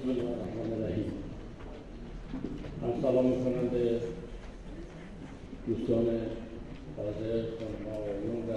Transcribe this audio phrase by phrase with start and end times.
[0.00, 1.12] بسم الله الرحمن الرحیم.
[2.82, 4.00] من سلام می‌کنم به
[5.66, 6.06] دوستان
[6.96, 8.52] حاضر خانمها آقایون و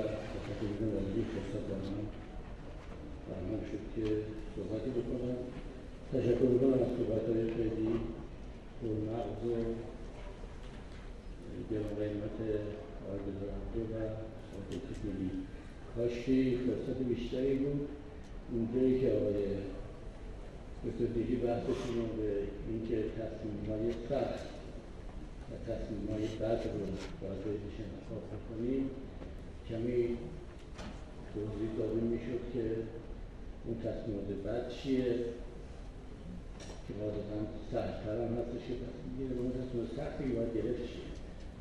[0.60, 2.08] تلویزیون رادیو فرصت دارم
[3.28, 4.06] برنامه شد که
[4.56, 5.36] صحبتی بکنم.
[6.14, 7.90] تشکر می‌کنم از صحبتهای خیلی
[8.82, 9.56] پرمغز و
[11.72, 12.38] گران قیمت
[13.04, 13.96] آقای گذارنده و
[14.56, 15.32] آقای میلی
[15.96, 17.88] کاشکی فرصت بیشتری بود
[18.52, 19.44] اونجایی که آقای
[20.86, 22.30] دکتر دیگی بحثشون رو به
[22.70, 24.46] اینکه تصمیم های سخت
[25.50, 26.80] و تصمیم های بد رو
[27.22, 28.90] باید بهش انتخاب کنیم
[29.70, 30.18] کمی
[31.34, 32.66] توضیح داده می‌شد که
[33.66, 35.06] اون تصمیمات بد چیه
[36.88, 37.40] که قاعدتا
[37.72, 41.10] سختتر هم هستش که اون تصمیم سختی باید گرفت چیه؟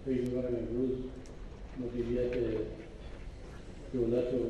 [0.04, 0.94] فکر می‌کنم امروز
[1.80, 2.32] مدیریت
[3.92, 4.42] دولت و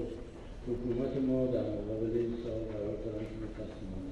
[0.69, 4.11] حکومت ما در مقابل این سال قرار دارن که تصمیمات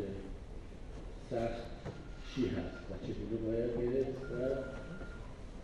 [1.31, 1.63] سخت
[2.31, 4.37] چی هست؟ و چگونه باید گرفت و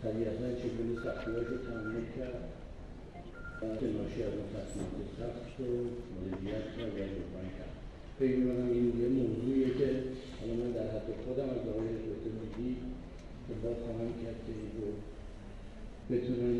[0.03, 2.43] طبیعتا چگونه سختیهاش رو تحمل کرد؟
[3.79, 5.71] که ناشی از اون تصمیمات سخت رو
[6.13, 6.81] مدیریت و
[7.17, 7.73] جبران کرد.
[8.19, 9.89] فکر می‌کنم این یه موضوعیه که
[10.39, 12.69] حالا من در حد خودم از آقای دکتر میگی
[13.47, 14.89] دنبال خواهم کرد که این رو
[16.11, 16.57] بتونن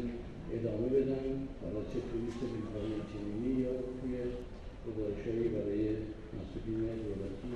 [0.56, 1.26] ادامه بدن
[1.62, 4.16] حالا چه توی سمینارهای چنینی یا توی
[4.86, 5.84] گزارشهایی برای
[6.36, 7.54] مسئولین دولتی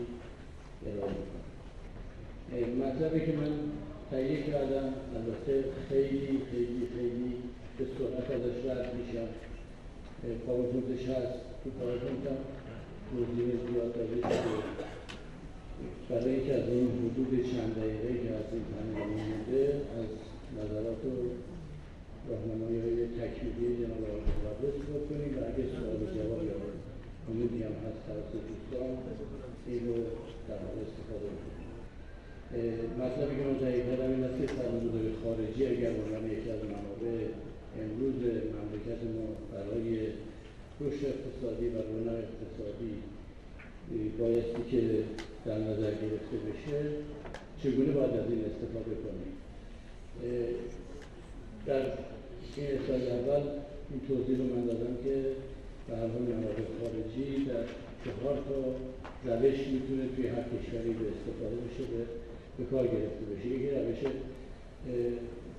[2.79, 3.51] مطلبی که من
[4.11, 7.33] تهیه کردم البته خیلی خیلی خیلی
[7.77, 9.27] به سرعت ازش رد میشم.
[10.45, 11.51] پاورپوینتش هست.
[11.63, 12.37] تو پاورپوینتم
[13.11, 14.41] توضیح زیاد شده
[16.09, 20.09] برای اینکه از این حدود چند دقیقه که از این پنل مونده از
[20.57, 21.13] نظرات و
[22.29, 24.77] راهنمایی های تکمیلی جناب آقای مقدس
[25.09, 26.70] کنیم و اگه سوال جواب
[27.29, 28.97] امیدی هم هست توسط دوستان
[29.67, 29.95] این رو
[30.47, 31.71] در حال استفاده کنیم
[33.01, 36.61] مطلبی که من تهیه کردم این است که سرمایه‌گذاری خارجی اگر به عنوان یکی از
[36.73, 37.17] منابع
[37.81, 38.19] امروز
[38.57, 39.89] مملکت ما برای
[40.81, 42.93] رشد اقتصادی و رونق اقتصادی
[44.19, 44.81] بایستی که
[45.45, 46.79] در نظر گرفته بشه
[47.63, 49.33] چگونه باید از این استفاده کنیم
[51.65, 51.81] در
[52.55, 53.43] این اصلاح اول
[53.91, 55.25] این توضیح رو من دادم که
[55.99, 57.63] حال منابع خارجی در
[58.03, 58.59] چهار تا
[59.29, 62.01] روش می‌تونه توی هر کشوری به استفاده بشه به
[62.57, 63.47] به کار گرفته بشه.
[63.47, 64.01] یکی روش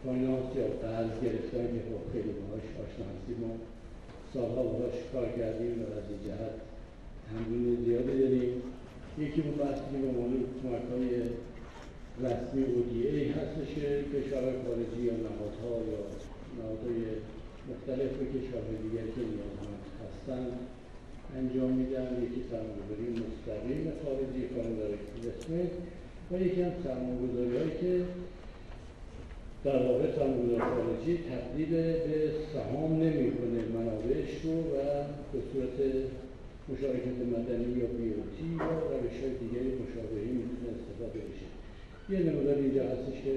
[0.04, 3.52] فاینانس یا قرض گرفتن که خب خیلی باهاش آشنا هستیم ما
[4.34, 6.54] سالها باهاش کار کردیم و از این جهت
[7.28, 8.52] تمرین زیادی داریم.
[9.18, 10.32] یکی اون بحثی به عنوان
[10.62, 11.08] کمکهای
[12.24, 16.00] رسمی ODA هستش که کشورهای خارجی یا نهادها یا
[16.58, 17.00] نهادهای
[17.70, 19.81] مختلف به کشورهای دیگر که نیازمند
[20.22, 20.52] هستند
[21.38, 24.96] انجام میدن یکی سرمایه‌گذاری مستقیم خارجی کانون داره
[26.30, 27.92] و یکی هم سرمایه‌گذاری هایی که
[29.64, 31.72] در واقع سرمایه‌گذار خارجی تبدیل
[32.06, 32.18] به
[32.54, 34.78] سهام نمی‌کنه منابعش رو و
[35.32, 35.76] به صورت
[36.70, 38.72] مشارکت مدنی یا بیوتی یا
[39.02, 41.48] روش های دیگری مشابهی می‌تونه استفاده بشه.
[42.12, 43.34] یه نمودار اینجا هستش که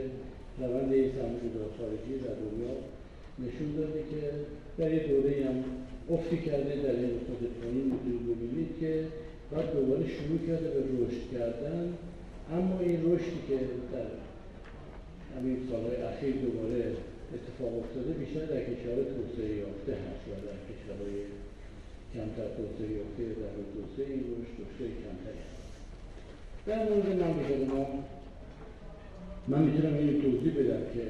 [0.60, 2.74] روند این سرمایه‌گذار خارجی در دنیا
[3.44, 4.22] نشون داده که
[4.78, 5.58] در یه دوره هم
[6.14, 8.92] افتی کرده در این قسمت پایین می‌تونید ببینید که
[9.52, 11.94] بعد دوباره شروع کرده به رشد کردن.
[12.54, 13.58] اما این رشدی که
[13.94, 14.10] در
[15.36, 16.80] همین سالهای اخیر دوباره
[17.36, 21.18] اتفاق افتاده بیشتر در کشورهای توسعه یافته هست و در کشورهای
[22.14, 25.66] کمتر توسعه یافته در توسعه این رشد رشد کمتری هست.
[26.68, 27.86] در مورد مملکت ما
[29.48, 31.06] من می‌تونم این توضیح بدم که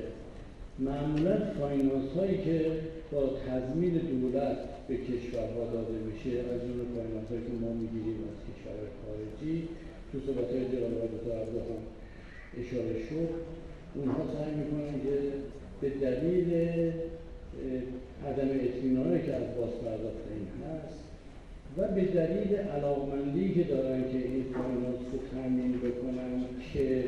[0.80, 2.72] معمولا فاینانس هایی که
[3.12, 4.58] با تضمین دولت
[4.88, 9.68] به کشورها داده میشه از اون هایی که ما می‌گیریم از کشورهای خارجی
[10.12, 11.84] تو صحبت های جلال آقای هم
[12.62, 13.30] اشاره شد
[13.96, 15.16] اونها سعی می‌کنن که
[15.82, 16.50] به دلیل
[18.28, 21.00] عدم اطمینانی که از باز پرداخت این هست
[21.78, 27.04] و به دلیل علاقمندی که دارن که این فاینانس رو تامین بکنن که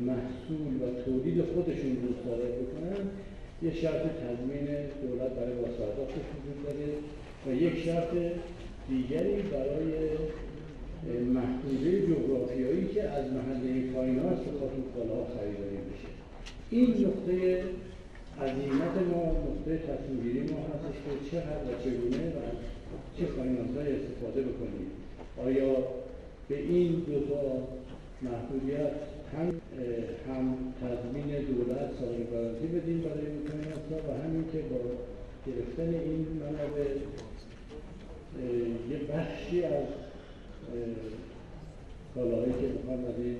[0.00, 2.32] محصول و تولید خودشون رو
[2.62, 3.06] بکنن
[3.62, 4.66] یه شرط تضمین
[5.02, 6.88] دولت برای بازپرداختش وجود داره
[7.46, 8.08] و یک شرط
[8.88, 9.92] دیگری برای
[11.24, 16.08] محدوده جغرافیایی که از محله فاینانس به خاطر کالاها خریداری بشه
[16.70, 17.62] این نقطه
[18.42, 22.40] عظیمت ما نقطه تصمیم ما هستش که چه و چگونه و
[23.18, 24.90] چه فاینانس های استفاده بکنیم.
[25.44, 25.76] آیا
[26.48, 27.68] به این دو تا
[28.22, 28.92] محدودیت
[29.32, 29.48] هم
[30.28, 30.44] هم
[30.80, 34.80] تضمین دولت سال گارانتی بدیم برای فاینانس و همین که با
[35.46, 36.88] گرفتن این منابع
[38.90, 39.86] یه بخشی از
[42.14, 43.38] کالاهایی که می‌خوان از این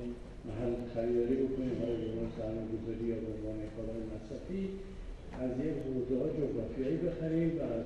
[0.48, 4.62] محل خریداری بکنیم حالا به عنوان سرمایه‌گذاری یا به عنوان کالای مصرفی
[5.42, 7.84] از یک حوزه های جغرافیایی بخریم و از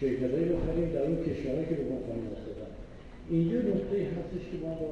[0.00, 2.72] شرکتهایی بخریم در اون کشورهایی که به ما خانم افتادن.
[3.30, 4.90] اینجا نقطه هستش که ما با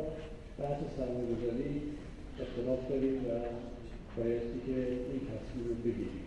[0.60, 1.74] بحث سرمایه‌گذاری
[2.40, 3.30] اختلاف داریم و
[4.16, 4.76] بایستی که
[5.12, 6.26] این تصمیم رو بگیریم.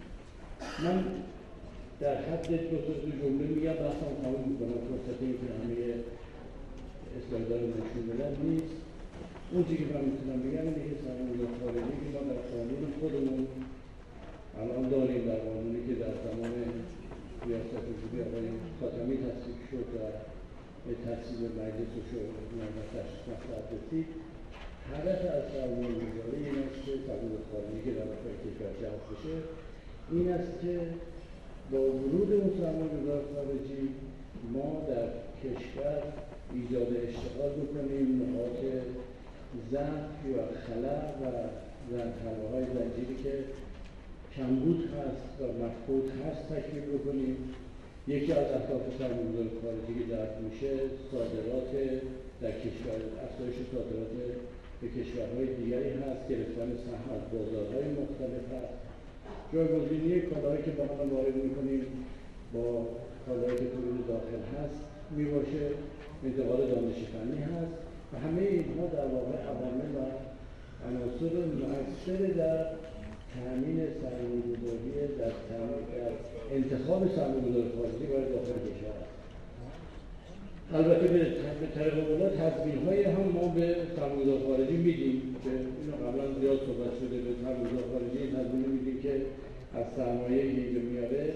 [0.83, 0.97] من
[1.99, 5.77] در حد دو دو جمله میگم بحثم تمام می‌کنم فرصت این که همه
[7.17, 8.75] اسلایدار نشون بدن نیست.
[9.51, 13.47] اون چیزی که من می‌تونم بگم اینه که سرمایه خارجی که ما در قانون خودمون
[14.61, 16.53] الان داریم در قانونی که در زمان
[17.45, 18.47] ریاست جمهوری آقای
[18.79, 19.99] خاتمی تصویب شد و
[21.05, 22.29] تصویب مجلس و شد
[22.61, 22.91] مجلس
[23.27, 24.07] مصلحت رسید
[24.93, 29.35] هدف از سرمایه گذاری این است که سرمایه خارجی که در داخل کشور جذب بشه
[30.11, 30.79] این است که
[31.71, 33.83] با ورود اون سرمایه‌گذار خارجی
[34.53, 35.07] ما در
[35.43, 36.01] کشور
[36.53, 38.59] ایجاد اشتغال بکنیم نقاط
[39.71, 41.25] ضعف یا خلع و
[42.51, 43.33] های زنجیری که
[44.35, 47.37] کمبود هست و مفقود هست تکمیل بکنیم
[48.07, 50.71] یکی از اهداف سرمایه‌گذار خارجی که در میشه
[51.11, 51.71] صادرات
[52.41, 54.11] در کشور افزایش صادرات
[54.81, 58.77] به کشورهای دیگری هست گرفتن سهم از بازارهای مختلف هست.
[59.53, 61.81] جایگزینی کالاهایی که با ما وارد می‌کنیم
[62.53, 62.87] با
[63.25, 64.79] کالاهایی که تولید داخل هست
[65.17, 65.63] می‌باشه
[66.25, 67.75] انتقال دانش فنی هست
[68.13, 70.01] و همه اینها در واقع عوامل و
[70.87, 72.65] عناصر مؤثر در
[73.33, 76.11] تامین سرمایه‌گذاری در, در
[76.55, 79.04] انتخاب سرمایه‌گذار خارجی برای داخل کشور
[80.73, 85.35] البته به طریق اولا تضمین های هم ما به سرمایه‌گذار خارجی میدیم.
[85.43, 89.13] که اینو قبلا زیاد صحبت شده به سرمایه‌گذار خارجی تضمین میدیم که
[89.79, 91.33] از سرمایه اینجا میاره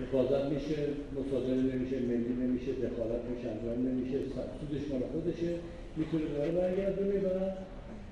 [0.00, 0.76] حفاظت میشه
[1.16, 4.18] مصادره نمیشه ملی نمیشه دخالت میشه انجام نمیشه
[4.60, 5.50] سودش مال خودشه.
[5.96, 7.28] می‌تونه داره برگردونه و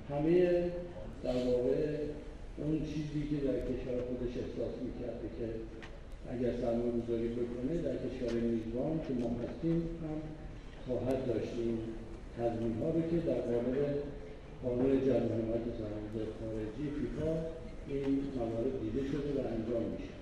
[0.09, 0.35] همه
[1.23, 1.77] در واقع
[2.57, 5.47] اون چیزی که در کشور خودش احساس می‌کرده که
[6.33, 10.17] اگر سرمایه گذاری بکنه در کشور میزبان که ما هستیم هم
[10.85, 11.77] خواهد داشتیم.
[12.37, 13.77] تضمین ها رو که در قالب
[14.63, 17.31] قانون جمع حمایت سرمایه خارجی فیفا
[17.87, 20.15] این موارد دیده شده و انجام میشه.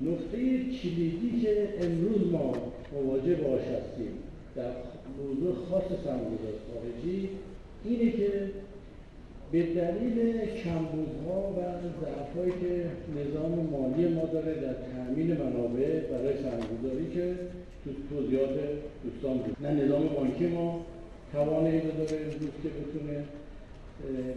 [0.00, 0.38] نقطه
[0.78, 2.52] کلیدی که امروز ما
[2.92, 4.12] مواجه باش هستیم
[4.56, 4.70] در
[5.18, 7.28] موضوع خاص سرمایه‌گذار خارجی
[7.84, 8.30] اینه که
[9.52, 11.60] به دلیل کمبودها و
[12.00, 12.84] ضعفهایی که
[13.20, 17.34] نظام مالی ما داره در تأمین منابع برای سرمایه‌گذاری که
[18.10, 18.56] توضیحات
[19.04, 19.56] دوستان بود.
[19.60, 20.86] نه نظام بانکی ما
[21.32, 23.24] توان اینو داره امروز که بتونه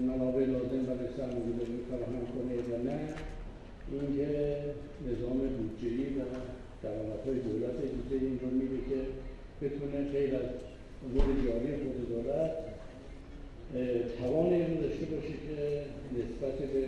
[0.07, 2.99] منابع لازم برای سرمایه‌گذاری فراهم کنه و نه.
[3.91, 4.27] اینکه
[5.09, 6.21] نظام بودجه‌ای و
[6.83, 8.99] درآمدهای دولت اجازه این رو میده که
[9.61, 10.49] بتونه غیر از
[11.05, 12.51] امور جاری خود دولت
[14.17, 15.57] توان این داشته باشه که
[16.17, 16.83] نسبت به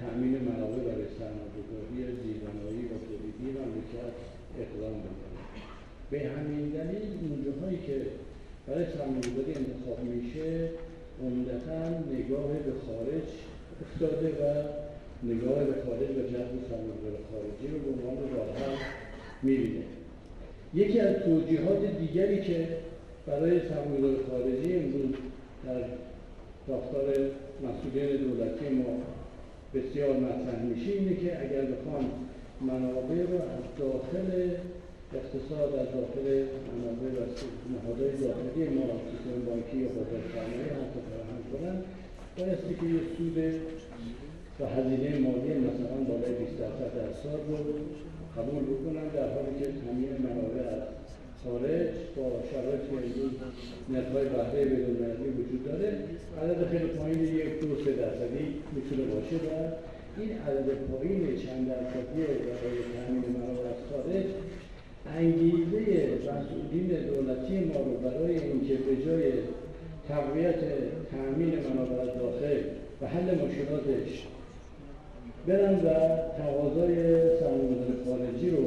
[0.00, 5.42] تأمین منابع برای سرمایه‌گذاری زیربنایی و تولیدی مملکت اقدام بکنه.
[6.10, 8.06] به همین دلیل اونجاهایی هایی که
[8.66, 10.68] برای سرمایه‌گذاری انتخاب میشه
[11.22, 11.88] عمدتا
[12.18, 13.26] نگاه به خارج
[13.82, 14.64] افتاده و
[15.32, 18.78] نگاه به خارج و جذب سرمایه‌گذار خارجی رو به عنوان راه
[19.42, 19.84] می‌بینه.
[20.74, 22.68] یکی از توجیهات دیگری که
[23.26, 25.14] برای سرمایه‌گذار خارجی امروز
[25.64, 25.84] در
[26.66, 27.04] ساختار
[27.64, 29.02] مسئولین دولتی ما
[29.74, 32.04] بسیار مطرح میشه اینه که اگر بخوان
[32.70, 34.28] منابع رو از داخل
[35.18, 36.26] اقتصاد از داخل
[36.76, 37.22] منابع و
[37.74, 41.76] نهادهای داخلی ما سیستم بانکی یا بازار سرمایه حتی فراهم کنن
[42.36, 43.38] بایستی که یه سود
[44.60, 47.58] و هزینه مالی مثلا بالای 20 درصد در سال رو
[48.36, 50.84] قبول بکنن در حالی که تامین منابع از
[51.44, 53.34] خارج با شرایط که امروز
[53.92, 55.88] نرخ‌های بهره بین‌المللی وجود داره.
[56.42, 59.50] عدد خیلی پایین یک دو سه درصدی می‌تونه باشه و
[60.18, 64.24] این عدد پایین چند درصدی برای تامین منابع از خارج
[65.18, 69.32] انگیزه مسئولین دولتی ما رو برای اینکه به جای
[70.08, 70.60] تقویت
[71.10, 72.60] تامین منابع از داخل
[73.02, 74.26] و حل مشکلاتش
[75.46, 75.90] برن و
[76.38, 76.94] تقاضای
[77.40, 78.64] سرمایه‌گذار خارجی رو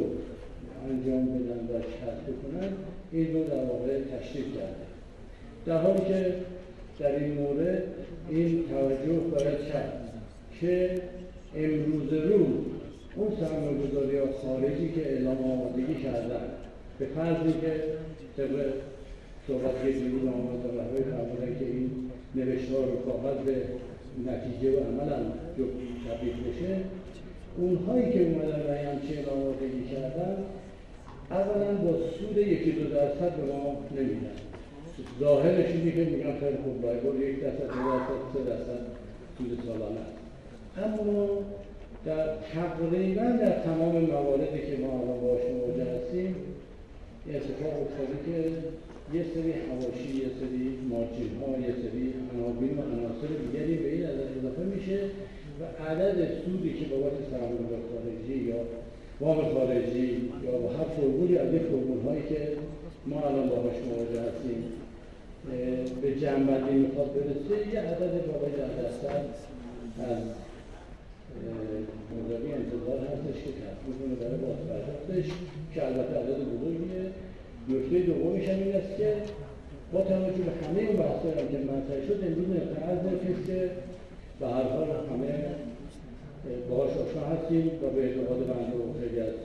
[0.90, 2.70] انجام بدن و کسب کنن
[3.12, 4.86] این رو در واقع تشریف کرده
[5.66, 6.36] در حالی که
[7.00, 7.84] در این مورد
[8.30, 10.12] این توجه باید کرد
[10.62, 11.02] که
[11.58, 12.48] امروز روز
[13.16, 16.46] اون سرمایه‌گذاری خارجی که اعلام آمادگی کردن.
[17.00, 17.72] به فرضی که
[18.38, 18.74] طبق
[19.48, 21.90] صحبت که دیروز آمد رهبری فرمودن که این
[22.36, 23.56] نوشتار رو خواهد به
[24.28, 25.26] نتیجه و عمل هم
[26.08, 26.82] تبدیل بشه
[27.58, 30.38] اونهایی که اومدن و همچین آمادگی کردن
[31.32, 34.36] اولا با سود یکی دو درصد به ما نمیدن.
[35.20, 38.82] ظاهرش اینه که میگن خیلی خوب یک درصد دو درصد سه درصد
[39.38, 40.15] سود سالانه
[40.84, 41.28] اما
[42.06, 46.36] در تقریبا در تمام مواردی که ما الان باش مواجه هستیم
[47.28, 48.38] یه اتفاق افتاده که
[49.18, 54.04] یه سری حواشی یه سری مارجین ها یه سری عناوین و عناصر دیگری به این
[54.06, 55.00] عدد اضافه میشه
[55.60, 58.56] و عدد سودی که بابت سرمایه خارجی یا
[59.20, 62.48] وام خارجی یا با هر فرمولی از این فرمول هایی که
[63.08, 64.64] ما الان باهاش مواجه هستیم
[66.02, 69.26] به جنبندی می‌خواد برسه یه عدد بالای ده درصد
[70.00, 70.24] از
[72.18, 75.28] مداری انتظار هستش که کسب می‌کنه برای باز پرداختش
[75.74, 77.04] که البته عدد بزرگیه.
[77.70, 79.10] نکته دومیش هم این است که
[79.94, 82.48] با توجه به همه اون بحثایی که مطرح شد امروز
[82.82, 83.70] قرض کسی که
[84.40, 85.34] به هر حال همه
[86.70, 89.36] باهاش آشنا هستیم و به اعتقاد بنده و خیلی از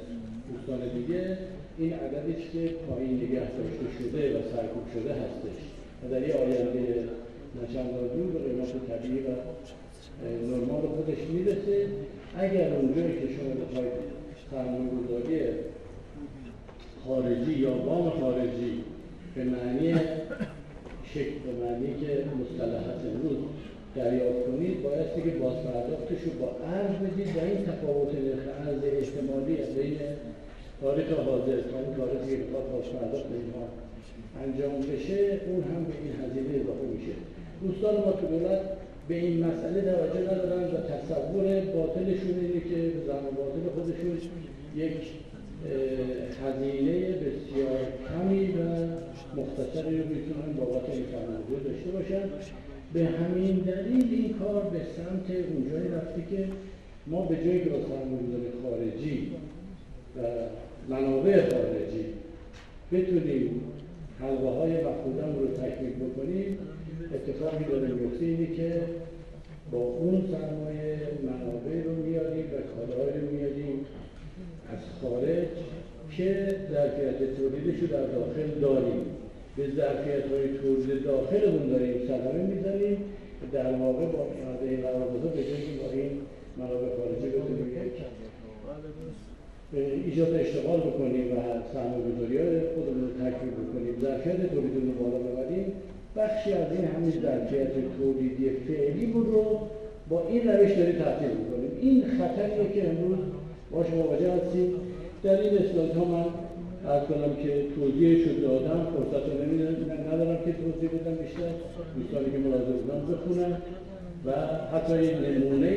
[0.49, 1.38] دوستان دیگه
[1.78, 5.61] این عددی که پایین نگه داشته شده و سرکوب شده هستش.
[6.02, 7.04] و در یه آینده
[7.56, 9.30] نچندان دور به قیمت طبیعی و
[10.25, 11.87] نرمال خودش می‌رسه.
[12.39, 13.93] اگر اونجایی که شما بخواید
[14.50, 15.41] سرمایه گذاری
[17.05, 18.85] خارجی یا وام خارجی
[19.35, 19.95] به معنی
[21.15, 23.39] شکل به معنی که مصطلحات امروز
[23.97, 28.81] دریافت کنید بایستی که باز پرداختش رو با ارز بدید و این تفاوت نرخ ارز
[28.85, 29.99] احتمالی بین
[30.81, 33.65] تاریخ حاضر تا اون تاریخی که بخواد باز پرداخت اینها
[34.45, 37.15] انجام بشه اون هم به این هزینه اضافه میشه.
[37.62, 38.61] دوستان ما تو دولت
[39.11, 44.19] به این مسئله توجه ندارن و تصور باطلشون اینه که زمان باطل خودشون
[44.76, 44.93] یک
[46.45, 48.61] هزینه بسیار کمی و
[49.40, 52.29] مختصری رو می‌تونن بابت این سرمایه داشته باشن.
[52.93, 56.45] به همین دلیل این کار به سمت اونجایی رفته که
[57.07, 59.31] ما به جای که سرمایه‌گذاری خارجی
[60.17, 60.21] و
[60.88, 62.05] منابع خارجی
[62.93, 63.61] بتونیم
[64.21, 66.59] حلقه های مفهودم رو تکمیل بکنیم
[67.14, 68.83] اتفاقی داره میفته اینه که
[69.73, 73.87] با اون سرمایه منابع رو میاریم و کالاهایی رو میاریم
[74.73, 75.49] از خارج
[76.17, 79.05] که ظرفیت تولیدش رو در داخل داریم.
[79.57, 82.97] به ظرفیت های تولید داخلمون داریم صدمه می‌زنیم
[83.52, 84.26] در واقع با
[84.62, 86.11] این قراردادها به جایی با این
[86.57, 87.71] منابع خارجی بتونیم
[90.07, 91.40] ایجاد اشتغال بکنیم و
[91.73, 95.73] سرمایه گذاری خودمون رو تکمیل بکنیم ظرفیت تولیدمون بالا ببریم
[96.17, 99.59] بخشی از این همین ظرفیت تولیدی فعلی بود رو
[100.09, 103.19] با این روش داریم تحصیل بکنیم این خطریه که امروز
[103.71, 104.75] باش مواجه هستیم.
[105.23, 106.25] در این اسلاید ها من
[106.90, 111.52] از کنم که توضیح شد دادم فرصت رو ندارم که توضیح بدم بیشتر.
[111.97, 113.57] دوستانی که ملاحظه بودن بخونن.
[114.26, 114.31] و
[114.76, 115.71] حتی این نمونه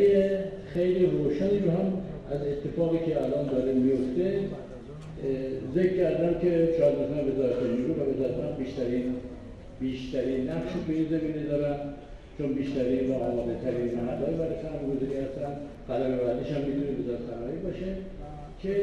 [0.74, 1.94] خیلی روشنی رو هم
[2.32, 4.40] از اتفاقی که الان داره میفته
[5.76, 9.04] ذکر کردم که شاید مثلا وزارت نیرو و وزارت بیشترین
[9.84, 11.80] بیشترین نقش تو این زمینه دارن
[12.38, 15.52] چون بیشترین و آماده ترین نهادهای برای سرمایه‌گذاری هستن.
[15.90, 17.90] قدم بعدیش هم می‌تونه وزارت صنایع باشه
[18.62, 18.74] که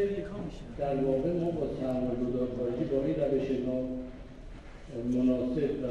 [0.79, 3.49] در واقع ما با سرمایه‌گذار خارجی با این روش
[5.17, 5.87] مناسب و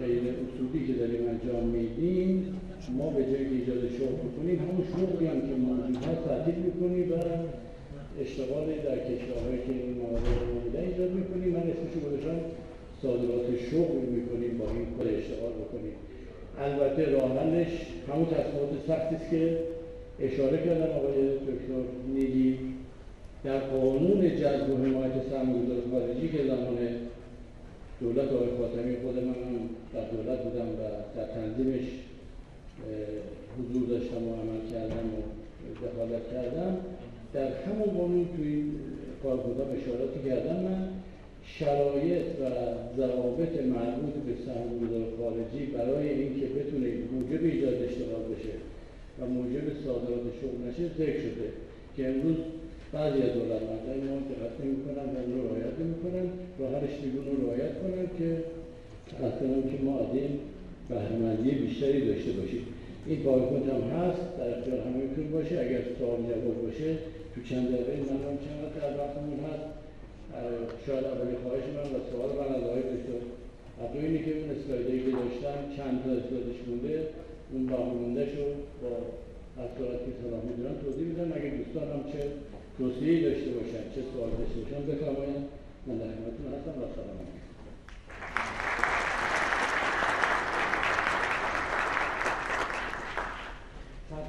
[0.00, 2.60] غیر اصولی که داریم انجام میدیم
[2.98, 7.16] ما به جای ایجاد شغل بکنیم همون شغلی هم که موجود هست تعطیل می‌کنیم و
[8.22, 10.24] اشتغال در کشورهایی که این موارد
[10.74, 11.50] رو ایجاد می‌کنیم.
[11.56, 12.38] من اسمشو گذاشتم
[13.02, 15.94] صادرات شغل می‌کنیم با این کار اشتغال بکنیم.
[16.58, 17.68] البته راه حلش
[18.08, 19.58] همون تصمیمات سختی است که
[20.20, 21.82] اشاره کردن آقای دکتر
[22.14, 22.58] نیلی.
[23.44, 26.78] در قانون جذب و حمایت سرمایه‌گذار خارجی که زمان
[28.00, 29.34] دولت آقای خاتمی خود من
[29.94, 30.82] در دولت بودم و
[31.16, 31.86] در تنظیمش
[33.58, 35.20] حضور داشتم و عمل کردم و
[35.86, 36.76] دخالت کردم
[37.32, 38.64] در همون قانون توی
[39.22, 40.88] کارگزار اشاراتی کردم من.
[41.44, 42.44] شرایط و
[42.96, 48.54] ضوابط مربوط به سرمایه‌گذار خارجی برای اینکه بتونه موجب ایجاد اشتغال بشه
[49.18, 51.48] و موجب صادرات شغل نشه ذکر شده
[51.96, 52.36] که امروز
[52.92, 56.26] بعضی از دولتمندان ما دقت نمی‌کنن و رو رعایت نمی‌کنن
[56.58, 58.28] و هر اشتباه رو رعایت کنن که
[59.28, 60.32] اصلا که ما از این
[60.88, 62.64] بهرهمندی بیشتری داشته باشیم.
[63.06, 65.54] این بایکوت هم هست در اختیار همه باشه.
[65.60, 66.98] اگر سوال جواب باشه
[67.34, 69.79] تو چند دقیقه من هم چند در وقتمون هست؟
[70.86, 73.20] شاید اولی خواهش من و سوال من از آقای دکتر
[73.94, 77.08] اینی که اون اسلایدهایی که داشتم چند تا اسلایدش مونده
[77.52, 78.44] اون باقی مونده شو
[78.82, 78.92] با
[79.62, 82.22] از صورت که سلام می‌دونم توضیح میدم اگه دوستان هم چه
[82.78, 85.44] توصیه‌ای داشته باشن چه سوال داشته باشن بفرمایید.
[85.86, 86.70] من در خدمتتون هستم.
[86.70, 87.18] و سلام.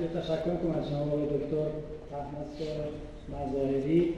[0.02, 1.70] یه تشکر کنم از شما دکتر
[2.14, 2.48] احمد
[3.30, 4.14] مظاهری.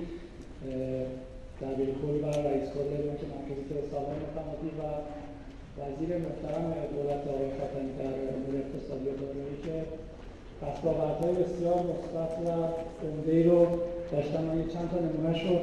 [1.64, 4.82] دبیر کل و رئیس کل بانک مرکزی سالهای متمادی و
[5.80, 6.66] وزیر محترم
[6.96, 9.76] دولت آقای خاتمی در امور اقتصادی و دارایی که
[10.64, 12.48] دستاوردهای بسیار مثبت و
[13.06, 13.60] عمدهای رو
[14.12, 15.56] داشتن من چند تا نمونهش رو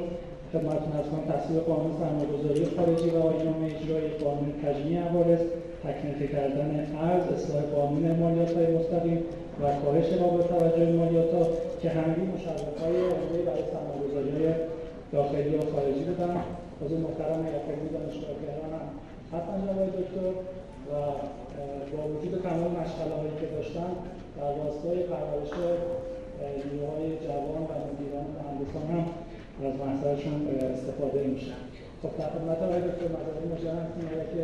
[0.51, 1.23] خدمتتون از کنم.
[1.33, 5.41] تصویب قانون سرمایه‌گذاری خارجی و آیین‌نامه اجرایی قانون تجمیع عوارض
[5.83, 6.69] تکنیکی کردن
[7.07, 9.19] ارز اصلاح قانون مالیات های مستقیم
[9.61, 11.43] و کاهش بابت توجه مالیات ها
[11.81, 14.70] که همگی مشرف های عمده برای سرمایه‌گذاری
[15.13, 16.35] داخلی و خارجی بودن
[16.83, 18.85] از محترم اکادمی دانشگاهیان هم
[19.33, 20.27] هستن جناب دکتر
[20.89, 20.91] و
[21.91, 23.91] با وجود تمام مشغله هایی که داشتن
[24.37, 25.51] در راستای پرورش
[26.71, 29.05] نیروهای جوان و مدیران مهندسان هم
[29.67, 30.35] از محصولشون
[30.75, 31.61] استفاده میشن.
[32.01, 34.43] خب در خدمت آقای دکتر مداری مجرد هستیم که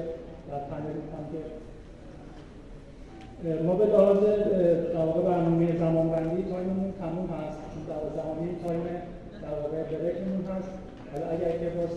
[0.50, 1.41] در پنل می‌کنم که
[3.65, 4.17] ما به لحاظ
[4.93, 8.86] در واقع برنامه زمانبندی تایممون تموم هست چون در زمانی تایم
[9.48, 10.70] در واقع بریکمون هست.
[11.12, 11.89] حالا اگر که باز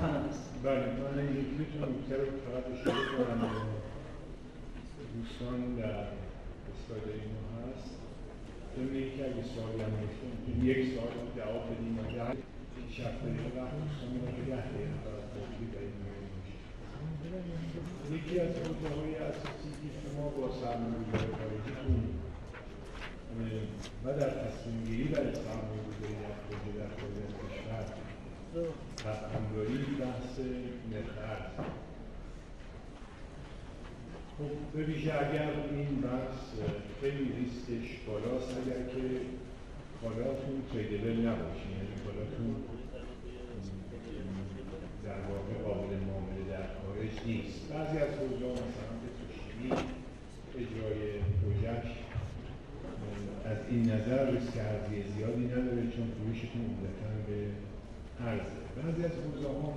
[0.00, 0.50] خانم است.
[0.62, 3.50] بله من یک می‌تونم بیشتر فقط اشاره کنم
[5.14, 6.06] دوستان در
[6.72, 8.05] اسلاید ما هست.
[13.22, 16.32] دقیقه وقت دوستان رو ده دقیقه فقط توضیح در این مورد
[18.16, 22.02] یکی از حوزه های اساسی که شما با سرمایه‌گذاری خارجیتون
[24.04, 27.84] و در تصمیم گیری برای سرمایه‌گذاری در خارج در خارج از کشور
[30.00, 30.38] بحث
[30.90, 31.16] نرخ
[34.38, 36.40] خب به ویژه اگر این بحث
[37.00, 39.02] خیلی ریسکش بالاست اگر که
[40.02, 42.56] کالاتون تریدبل نباشه یعنی کالاتون
[45.04, 47.72] در واقع قابل معامله در خارج نیست.
[47.72, 49.70] بعضی از حوزه مثلا به شیمی
[50.62, 51.00] اجرای
[51.38, 51.90] پروژهش
[53.44, 57.38] از این نظر ریسک ارزی زیادی نداره چون فروشتون عمدتا به
[58.26, 58.60] ارزه.
[58.76, 59.74] بعضی از حوزه ها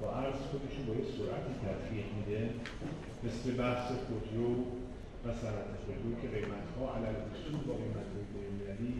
[0.00, 2.50] با ارز خودشون با یه سرعتی تطبیق میده.
[3.26, 4.52] مثل بحث خودرو
[5.24, 8.94] و صنعت خودرو که قیمت ها علل اصول با قیمت های بینالمللی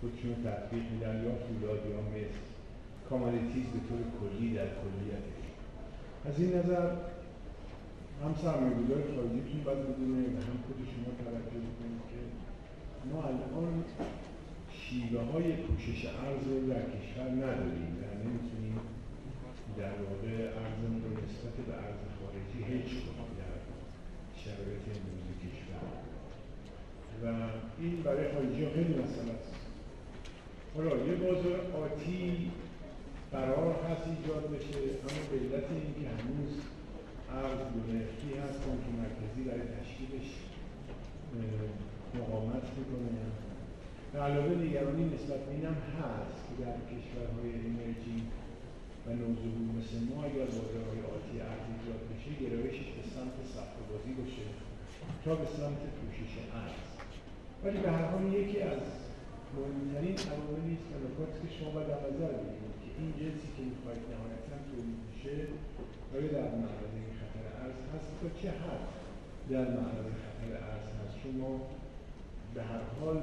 [0.00, 2.38] خودشون تطبیق میدن یا فولاد یا مثل
[3.08, 5.44] کامالیتیز به طور کلی در کلیتش
[6.28, 6.86] از این نظر
[8.22, 12.20] هم سرمایه‌گذار خارجیتون باید بدونه و هم خود شما توجه کنید که
[13.10, 13.84] ما الان
[14.80, 17.92] شیوه های پوشش ارز رو در کشور نداریم.
[18.00, 18.76] و نمی‌تونیم
[19.78, 23.18] در واقع ارزمون رو نسبت به ارز خارجی هیچ کنیم.
[24.50, 25.86] شرایط امروز کشور
[27.22, 27.26] و
[27.78, 29.54] این برای خارجی ها خیلی مسئله است.
[30.74, 32.50] حالا یه بازار آتی
[33.32, 36.52] قرار هست ایجاد بشه اما به علت اینکه هنوز
[37.40, 40.28] ارز دونرخی هست که مرکزی برای تشکیلش
[42.18, 43.18] مقاومت می‌کنه.
[44.12, 48.18] به علاوه نگرانی نسبت به اینم هست که در کشورهای انرژی
[49.08, 54.12] و نوظهور مثل ما اگر بازارهای آتی ارز ایجاد بشه گرایشش به سمت سخت بازی
[54.20, 54.46] باشه
[55.24, 56.78] تا به سمت پوشش ارز.
[57.64, 58.84] ولی به هر حال یکی از
[59.54, 63.62] مهمترین عواملی است و نکاتی که شما باید در نظر بگیرید که این جنسی که
[63.70, 65.34] می‌خواهید نهایتا تولید بشه
[66.14, 68.84] آیا در معرض خطر ارز هست تا چه حد
[69.52, 71.14] در معرض خطر ارز هست.
[71.22, 71.50] شما
[72.54, 73.18] به هر حال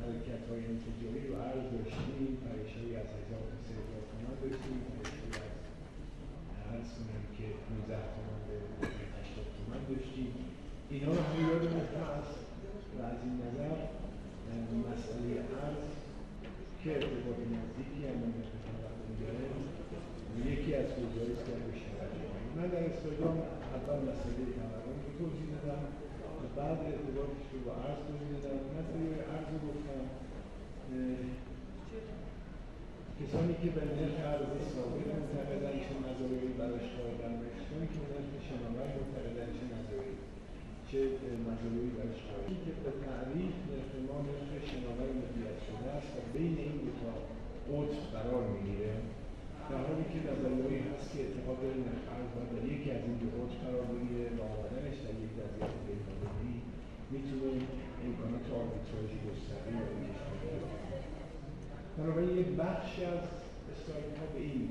[0.00, 3.44] حرکت های انتجاری رو عرض داشتیم پریشهایی از هزار
[3.78, 5.58] هزار تومن داشتیم پریشهایی از
[6.68, 8.56] عرض کنم که 15 تومن به
[9.18, 10.30] 80 تومن داشتیم
[10.90, 12.46] اینا رو همه یادمون هست.
[12.98, 13.76] و از این نظر
[14.90, 15.30] مسئله
[15.62, 15.84] ارز
[16.80, 18.18] که ارتباط نزدیکی هم
[19.20, 19.44] داره
[20.52, 21.96] یکی از است که توجه
[22.56, 23.38] من در استادیوم
[23.76, 26.05] اول مسئله تورم رو توضیح دادم.
[26.58, 30.04] بعد ارتباطش رو با ارز توضیح دادم مسئله ارز رو گفتم.
[33.18, 38.08] کسانی که به نرخ ارز ثابت معتقدن چه مزایایی براش قائلن و کسانی که به
[38.14, 40.18] نرخ شناور معتقدن چه مزایایی
[40.88, 41.00] چه
[41.48, 46.56] مزایایی براش قائلن که به تعریف نرخ ما نرخ شناور مدیریت شده است و بین
[46.64, 47.12] این دو تا
[47.68, 48.94] قطب قرار می‌گیره.
[49.70, 50.80] در حالی که نظریهایی
[51.16, 54.40] که اعتقاد داره نرخ ارز باید در یکی از این دو قطب قرار بگیره و
[54.54, 56.56] آمدنش در یک وضعیت بینالمللی
[57.12, 57.50] می‌تونه
[58.06, 60.60] امکانات آربیتراژ گسترده به کشور
[61.96, 63.24] بنابراین یک بخشی از
[63.72, 64.62] اسلاید ها به این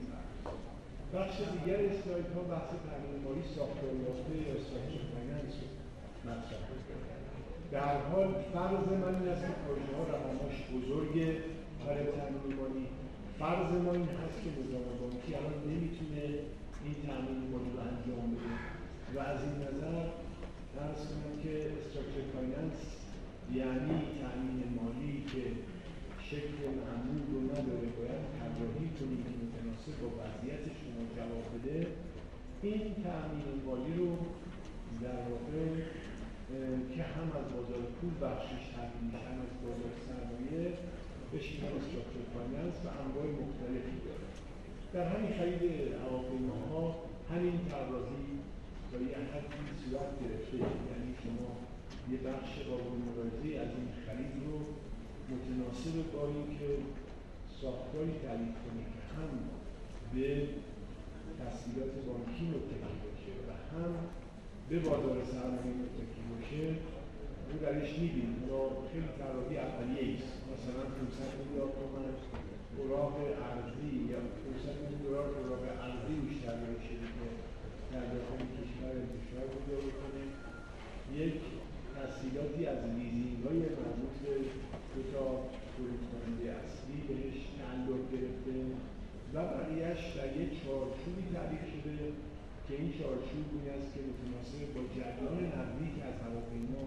[1.15, 2.69] بخش دیگر اسلاید بحث
[3.25, 4.55] مالی ساختار یافته یا
[5.11, 5.55] finance
[6.25, 6.63] مطرح
[7.71, 11.27] در حال فرض من این است که پروژه ها رقماش بزرگه.
[11.85, 12.85] برای تامین مالی
[13.39, 16.23] فرض ما این هست که نظام بانکی الان نمی‌تونه
[16.85, 18.55] این تامین مالی رو انجام بده.
[19.15, 19.97] و از این نظر
[20.75, 22.79] عرض کنم که structured finance
[23.59, 25.43] یعنی تامین مالی که
[26.29, 31.87] شکل معمول رو نداره باید طراحی کنیم که متناسب با وضعیت شما جواب بده.
[32.61, 34.09] این تامین مالی رو
[35.03, 35.65] در واقع
[36.93, 40.73] که هم از بازار پول بخشش تامین میشه هم از بازار سرمایه
[41.35, 44.27] بهش میگن structured finance و انواع مختلفی داره.
[44.93, 45.61] در همین خرید
[46.03, 46.81] هواپیماها
[47.31, 48.27] همین طراحی
[48.89, 50.57] تا یه حدی صورت گرفته.
[50.89, 51.47] یعنی شما
[52.11, 54.55] یه بخش قابل ملاحظه از این خرید رو
[55.31, 56.69] متناسب با اینکه
[57.61, 59.31] ساختاری تعریف کنید که هم
[60.13, 60.27] به
[61.39, 63.91] تسهیلات بانکی متکی باشه و هم
[64.69, 66.63] به بازار سرمایه متکی باشه
[67.49, 72.07] رو درش می‌بینید یا خیلی طراحی اولیه است مثلا 500 میلیارد تومن
[72.77, 73.15] اوراق
[73.49, 77.27] ارزی یا 500 میلیون دلار اوراق ارزی بیشتر بشه که
[77.91, 80.23] در داخل کشور انتشار پیدا بکنه
[81.23, 81.41] یک
[81.95, 84.33] تسهیلاتی از لیزینگ های مربوط به
[84.93, 85.25] دو تا
[86.09, 88.55] کننده اصلی بهش تعلق گرفته
[89.33, 91.97] و بقیهش در یک چارچوبی تعریف شده
[92.65, 96.83] که این چارچوب این است که متناسب با جریان نقدی که از هواپیما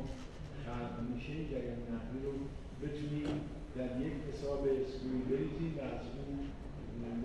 [1.29, 2.33] میشه جریان نقدی رو
[2.83, 3.29] بتونیم
[3.77, 6.39] در یک حساب اسکوی بریزیم و از اون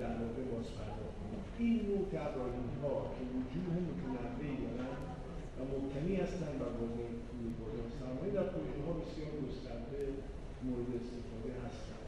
[0.01, 4.95] در واقع باز پرداخت کنیم این نوع طراحی ها که وجوه متنوعی دارن
[5.57, 10.01] و مبتنی هستند بر بازار پول بازار سرمایه در پروژه ها بسیار گسترده
[10.65, 12.07] مورد استفاده هستند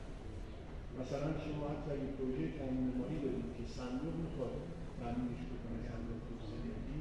[1.00, 4.56] مثلا شما حتی اگه پروژه تامین مالی دارید که صندوق می‌خواد
[5.00, 7.00] تامینش بکنه صندوق توسعه ملی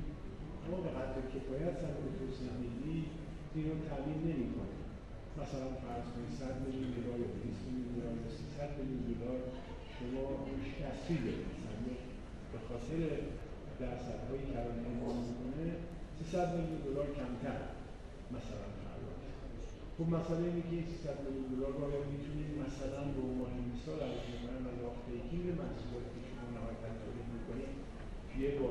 [0.65, 2.99] اما به قدر کفایت صندوق توسعه ملی
[3.55, 4.84] این رو تامین نمی‌کنه.
[5.43, 9.41] مثلا فرض کنید 100 میلیون دلار یا 200 میلیون دلار یا 300 میلیون دلار
[9.97, 12.01] شما روش کسری صندوق
[12.53, 13.01] به خاطر
[13.83, 15.67] درصدهایی که الان اعلام می‌کنه
[16.19, 17.59] 300 میلیون دلار کمتر
[18.37, 19.23] مثلا پرداخت
[19.97, 24.57] خب مسئله اینه که 300 میلیون دلار رو می‌تونید مثلا به عنوان مثال از عنوان
[24.67, 27.73] مداخل یکی محصولاتی که شما نهایتا تولید می‌کنید
[28.29, 28.69] توی با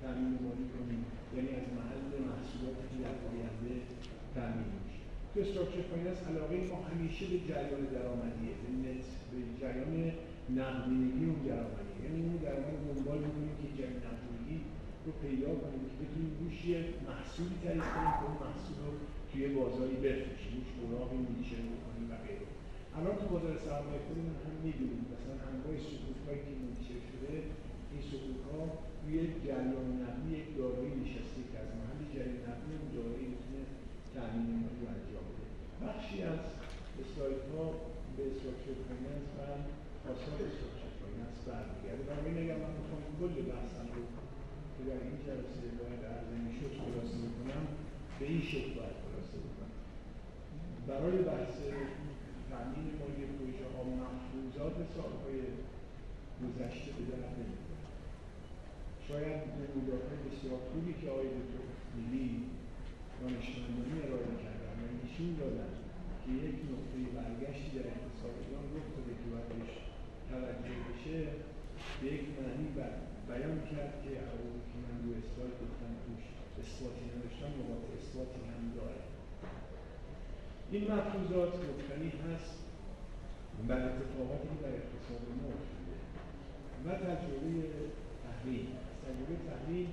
[0.00, 1.02] تامین مالی کنید
[1.34, 3.74] یعنی از محل محصولاتی که در آینده
[4.34, 5.04] تامین میشه
[5.36, 8.54] تو structured finance علاقه ما همیشه به جریان درآمدیه.
[8.62, 9.94] به نت به جریان
[10.60, 14.56] نقدینگی اون درآمدی یعنی اون درآمد دنبال می‌کنیم که جریان نقدینگی
[15.04, 18.90] رو پیدا کنیم که بتونیم روش یه محصولی تعریف کنیم که اون محصول رو
[19.28, 22.46] توی بازاری بفروشیم روش اوراقی issue بکنیم و غیره.
[22.96, 25.02] الان تو بازار سرمایه خودمون هم می‌دونیم.
[25.14, 27.32] مثلا انواع صکوک هایی که منتشر شده
[27.92, 28.60] این صکوک ها
[29.02, 33.62] روی جریان نقدی یک دارایی نشسته که از محل جریان نقدی اون دارایی می‌تونه
[34.14, 35.15] تامین مالی انجام
[35.84, 36.42] بخشی از
[37.02, 37.64] اسلاید ها
[38.14, 39.40] به structured finance و
[40.10, 42.02] آثار structured finance برمیگرده.
[42.08, 44.02] و این اگر من می‌خوام کل بحثم رو
[44.74, 47.62] که در این جلسه باید عرضه می‌شد خلاصه بکنم
[48.18, 49.74] به این شکل باید خلاصه بکنم.
[50.88, 51.56] برای بحث
[52.50, 55.38] تامین مالی پروژه ها مفروضات سالهای
[56.42, 57.82] گذشته به درد نمی‌خوره.
[59.08, 61.64] شاید نمودارهای بسیار خوبی که آقای دکتر
[61.96, 62.30] میلی
[63.20, 64.55] دانشمندانی ارائه کردن
[64.86, 65.72] و نشون دادن
[66.22, 69.74] که یک نقطه برگشتی در اقتصاد ایران رخ داده که باید بهش
[70.30, 71.18] توجه بشه
[72.00, 72.66] به یک معنی
[73.28, 76.24] بیان کرد که عوضی که من رو اثبات گفتم توش
[76.62, 79.02] اثباتی نداشتم نقاط اثباتی هم داره.
[80.72, 82.56] این مفروضات مبتنی هست
[83.68, 85.96] بر اتفاقاتی که در اقتصاد ما افتاده
[86.84, 87.52] و تجربه
[88.24, 88.66] تحلیل
[89.04, 89.88] تجربه تحلیل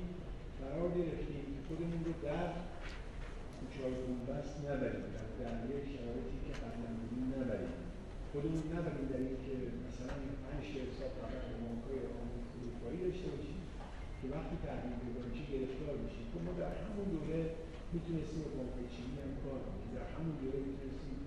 [0.62, 2.50] قرار گرفتیم که خودمون رو در
[3.64, 5.06] کوچه‌های بنبست نبریم.
[5.40, 7.74] در یک شرایطی که قبلا بودیم نبریم.
[8.32, 9.54] خودمون نبریم در این که
[9.86, 10.14] مثلا
[10.46, 12.00] پنج حساب فقط به بانک‌های
[12.50, 13.60] فروشگاهی داشته باشیم
[14.20, 17.42] که وقتی تحلیل بانکی گرفتار بشیم خب ما در همون دوره
[17.94, 19.90] می‌تونستیم با بانک‌های چینی هم کار کنیم.
[19.98, 21.18] در همون دوره می‌تونستیم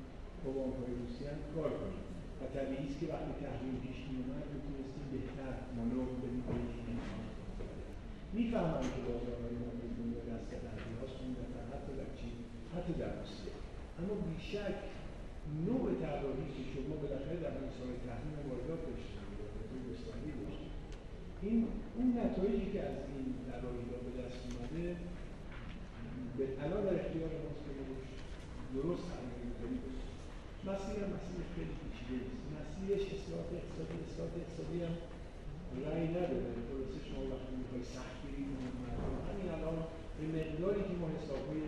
[0.43, 2.03] با بانک‌های روسی هم کار کنیم.
[2.41, 6.43] و طبیعی است که وقتی تحلیل پیش میومد می‌تونستیم بهتر مانور بدیم.
[6.49, 7.36] به
[8.37, 9.71] می‌فهمم که بازارهای ما
[10.17, 12.37] به دست قضیه هاست دفعه حتی در چین
[12.75, 13.55] حتی در روسیه.
[13.99, 14.79] اما بیشک
[15.67, 20.75] نوع طراحی که شما بالاخره در این سال تحریم واردات واردات گسترده داشتید
[21.43, 21.59] این
[21.97, 24.87] اون نتایجی که از این طراحی ها به دست اومده
[26.37, 27.73] به الان در اختیار ماست که
[28.77, 29.07] درست
[29.51, 29.83] گذاری کنیم
[30.69, 34.95] مسیر هم مسیر خیلی پیچیده است مسیرش اصلاحات اقتصادی اصلاحات اقتصادی هم
[35.85, 36.51] رأی نداره.
[36.71, 38.75] درسته شما وقتی می‌خوای سختگیری کنید
[39.29, 39.79] همین الان
[40.19, 41.63] به مقداری که ما حسابهای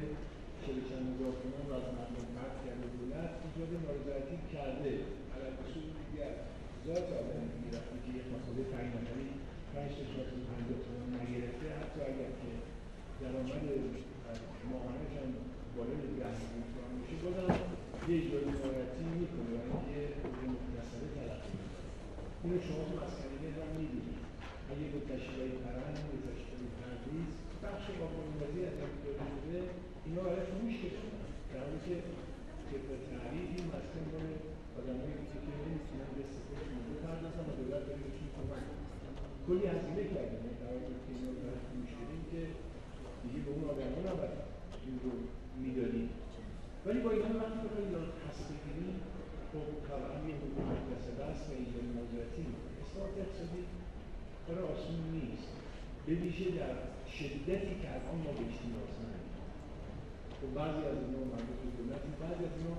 [0.88, 4.92] چند هزار تومان رو از مردم پرد کرده دولت ایجاد نارضایتی کرده.
[5.32, 6.32] علل اصول دیگر
[6.86, 7.42] ذات آدم
[7.74, 9.28] وقتی که یک مسئله تعیین نفری
[9.72, 9.92] پنج
[11.80, 12.50] حتی اگر که
[13.20, 13.64] درآمد
[14.70, 15.30] ماهانهش هم
[15.76, 17.48] بالای ده میلیون تومان باشه بازم
[18.08, 20.00] یه اجرای نارضایتی می‌کنه برای اینکه
[20.54, 21.52] مختصره تلقی
[22.42, 22.96] اینو شما تو
[24.78, 25.98] مسکنگه هم می‌دونید اگه به تشکیلای پرند
[27.64, 29.58] بخش قابلمزی از این داره شده
[30.06, 31.18] اینا برایشون مشکل شدن
[31.50, 31.94] در حالی که
[32.68, 34.30] طبق تعریف این مسکن مال
[34.78, 38.64] آدمایی که که نمی‌تونن به استفادهشون بپردازن و دولت داره بهشون کمک
[39.46, 42.40] کلی هزینه کردن در حالی که اینا برایشون مشکلی که
[43.22, 44.36] دیگه به اون آدما نباید
[44.84, 45.12] این رو
[45.62, 46.08] می‌دادیم.
[46.86, 48.94] ولی با اینا وقتی بخواید اینا پس بگیریم
[49.50, 52.42] خب طبعا یه حقوق مکتسبه است و اینجا مهاجرتی
[52.82, 53.77] اصلاحات اقتصادی
[54.48, 55.48] کار آسون نیست.
[56.06, 56.74] به ویژه در
[57.16, 59.34] شدتی که الان ما بهش نیاز نداریم.
[60.38, 62.76] خب بعضی از اینا مربوط به دولتی بعضی از اینا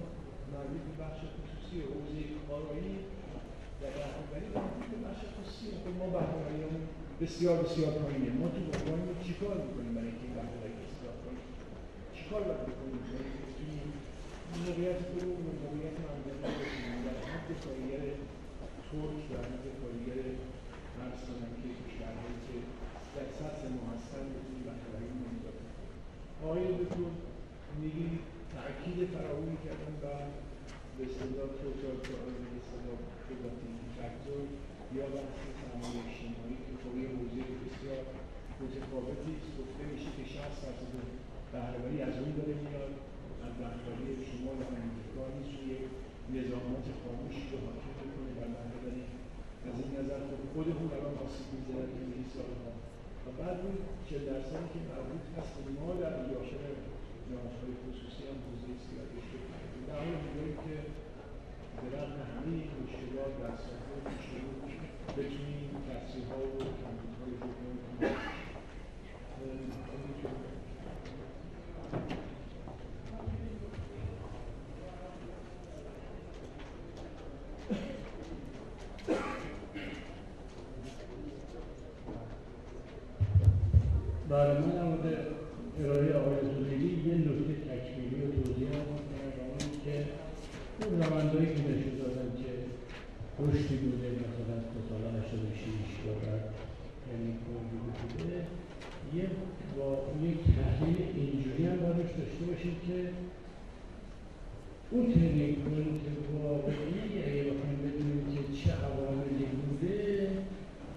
[0.54, 2.96] مربوط به بخش خصوصی حوزه کارایی.
[3.82, 5.68] و بهرهوری مربوط به بخش خصوصی.
[5.84, 6.84] خب ما بهرهوریمون
[7.22, 8.32] بسیار بسیار پایینه.
[8.42, 11.46] ما تو عنوان چیکار می‌کنیم برای اینکه این بهرهوری اصلاح کنیم؟
[12.18, 13.90] چیکار باید بکنیم؟ برای بتونیم
[14.64, 15.98] موقعیت به موقعیت
[16.60, 18.04] بتونیم در حد کارگر
[18.88, 20.18] ترک در حد کارگر
[20.96, 21.22] فرض
[21.62, 22.56] که کشورهایی که
[23.16, 25.52] در سطح ما هستن بتونیم بهرهوری مونده
[26.46, 27.12] آقای دکتر
[27.82, 28.08] میگی
[28.54, 30.26] تاکید فراوانی کردن بر
[30.96, 31.96] به اصطلاح توسعه
[32.44, 32.98] به اصطلاح
[33.28, 34.44] قدرتی فاکتور
[34.98, 38.02] یا بحث سرمایه اجتماعی که خب یه حوزه بسیار
[38.62, 40.92] متفاوتی گفته میشه که 60 درصد
[41.54, 42.94] بهرهوری از اون داره میاد
[43.46, 45.72] از بهرهوری شمال آمریکا نیست روی
[46.38, 47.89] نظامات خاموشی رو حاکم
[49.68, 52.72] از این نظر خب خودمون الان آسیب می‌زنه تو این سالها
[53.26, 53.76] و بعد اون
[54.08, 56.64] 40 درصدی که مربوط هست ما در داخل
[57.32, 59.42] نهادهای خصوصی هم حوزه رو
[59.88, 60.76] در حال می‌گوییم که
[61.80, 64.62] به رغم همه این مشکلات در ساحه مشکلات
[65.18, 68.40] بتونیم کسری ها و کمبود های جبران کنیم
[84.30, 85.28] برای من در مورد
[85.84, 90.06] ارائه آقای زودگی یه نکته تکمیلی و توضیح کنم که
[90.82, 92.52] اون روندهایی که نشون دادن که
[93.40, 96.44] رشدی بوده مثلا تا سال 86 و بعد
[97.10, 98.48] یعنی کنجوری بوده
[99.16, 99.30] یه
[99.78, 103.10] با یک تحلیل اینجوری هم باید داشته باشیم که
[104.92, 106.02] اون turning point
[106.44, 110.30] واقعی اگه بخوایم بدونیم که چه عواملی بوده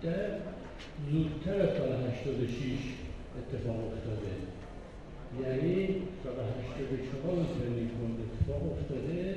[0.03, 0.39] در
[1.11, 3.03] زودتر از سال 86
[3.39, 4.33] اتفاق افتاده
[5.43, 6.35] یعنی سال
[6.75, 9.37] 84 turning point اتفاق افتاده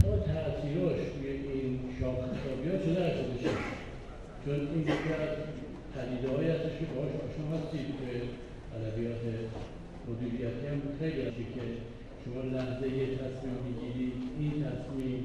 [0.00, 3.48] تا تاثیراش توی این شاخص‌ها بیاد شده 86
[4.44, 5.32] چون این یکی از
[5.94, 8.12] پدیده هایی هستش که باهاش آشنا هستید توی
[8.76, 9.22] ادبیات
[10.08, 11.64] مدیریتی هم خیلی هستی که
[12.22, 15.20] شما لحظه یه تصمیم می‌گیری این تصمیم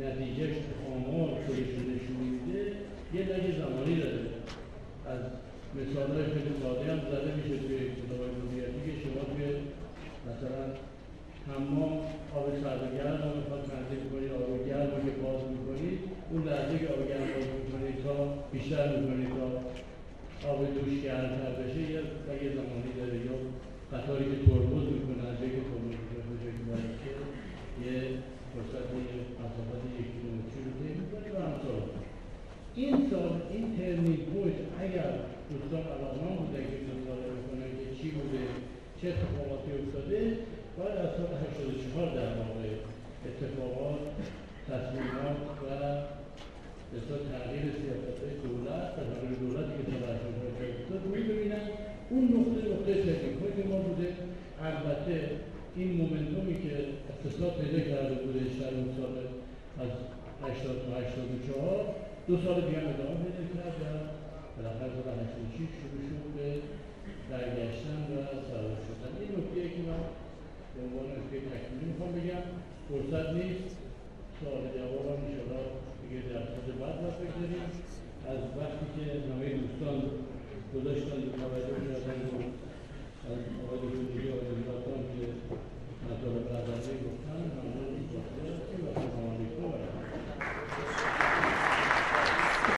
[0.00, 0.56] نتیجهش
[0.94, 2.62] آمار خودش نشون میده
[3.14, 4.22] یه لگه زمانی داره.
[5.12, 5.20] از
[5.76, 9.44] مثال های خیلی ساده هم زده میشه توی کتاب مدیریتی که شما توی
[10.28, 10.62] مثلا
[11.48, 11.92] حمام
[12.38, 15.98] آب سرد و گرم رو می‌خواد تنظیم کنید آب گرم رو که باز می‌کنید
[16.30, 18.14] اون لحظه که آب گرم باز می‌کنید تا
[18.52, 19.46] بیشتر می‌کنید تا
[20.50, 22.00] آب دوش گرمتر بشه یه
[22.44, 23.16] یه زمانی داره.
[23.28, 23.36] یا
[23.92, 26.58] قطاری که ترمز می‌کنه از جایی که ترمز می‌کنه به جایی
[27.02, 27.12] که
[27.84, 27.94] یه
[28.52, 31.82] فرصت یه مسافت یک کیلومتری رو طی می‌کنه و همسال
[32.80, 35.10] این سال این turning point اگر
[35.50, 38.42] دوستان علاقمند بودن که مطالعه بکنن که چی بوده
[38.98, 40.20] چه اتفاقاتی افتاده
[40.76, 42.68] باید از سال 84 در واقع
[43.28, 44.00] اتفاقات
[44.68, 45.66] تصمیمات و
[46.92, 51.62] بسیار تغییر سیاست دولت و تغییر دولتی که سال 84 افتاد رو ببینن
[52.10, 52.92] اون نقطه نقطه
[53.38, 54.08] point ما بوده
[54.68, 55.16] البته
[55.76, 56.72] این momentum ی که
[57.10, 59.14] اقتصاد پیدا کرده بوده در اون سال
[59.84, 59.92] از
[60.42, 61.94] 80 تا 84
[62.28, 63.86] دو سال دیگه ادامه پیدا کرد و
[64.56, 66.46] بالاخره سال 86 شروع شد به
[67.30, 68.14] برگشتن و
[68.48, 69.12] سرازیر شدن.
[69.20, 70.00] این نکته که من
[70.72, 72.44] به عنوان نکته تکمیلی می‌خوام بگم
[72.88, 73.70] فرصت نیست.
[74.38, 75.66] سوال جواب هم انشاءالله
[76.02, 76.44] دیگه در
[76.80, 77.66] بعد ما بگذاریم.
[78.32, 79.96] از وقتی که نامه دوستان
[80.74, 82.36] گذاشتن توجه کردن و
[83.30, 85.26] از آقای دکتر دیگه آقای دکتر که
[86.06, 87.90] مطالب ازرده گفتن ممنون.
[88.84, 89.29] و